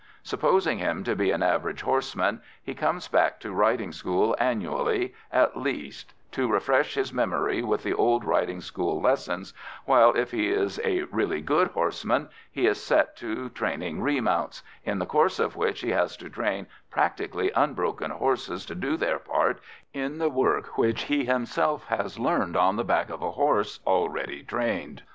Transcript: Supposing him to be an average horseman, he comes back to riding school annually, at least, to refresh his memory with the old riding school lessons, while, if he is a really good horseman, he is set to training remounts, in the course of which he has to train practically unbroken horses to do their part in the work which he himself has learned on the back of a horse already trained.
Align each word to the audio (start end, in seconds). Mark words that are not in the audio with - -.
Supposing 0.23 0.79
him 0.79 1.03
to 1.03 1.15
be 1.15 1.29
an 1.29 1.43
average 1.43 1.83
horseman, 1.83 2.41
he 2.63 2.73
comes 2.73 3.07
back 3.07 3.39
to 3.41 3.51
riding 3.53 3.91
school 3.91 4.35
annually, 4.39 5.13
at 5.31 5.55
least, 5.61 6.15
to 6.31 6.51
refresh 6.51 6.95
his 6.95 7.13
memory 7.13 7.61
with 7.61 7.83
the 7.83 7.93
old 7.93 8.23
riding 8.25 8.61
school 8.61 8.99
lessons, 8.99 9.53
while, 9.85 10.11
if 10.15 10.31
he 10.31 10.49
is 10.49 10.79
a 10.83 11.03
really 11.11 11.39
good 11.39 11.67
horseman, 11.67 12.29
he 12.51 12.65
is 12.65 12.81
set 12.81 13.15
to 13.17 13.49
training 13.49 14.01
remounts, 14.01 14.63
in 14.83 14.97
the 14.97 15.05
course 15.05 15.37
of 15.37 15.55
which 15.55 15.81
he 15.81 15.91
has 15.91 16.17
to 16.17 16.31
train 16.31 16.65
practically 16.89 17.51
unbroken 17.51 18.09
horses 18.09 18.65
to 18.65 18.73
do 18.73 18.97
their 18.97 19.19
part 19.19 19.61
in 19.93 20.17
the 20.17 20.29
work 20.31 20.79
which 20.79 21.03
he 21.03 21.25
himself 21.25 21.85
has 21.89 22.17
learned 22.17 22.57
on 22.57 22.75
the 22.75 22.83
back 22.83 23.11
of 23.11 23.21
a 23.21 23.33
horse 23.33 23.79
already 23.85 24.41
trained. 24.41 25.03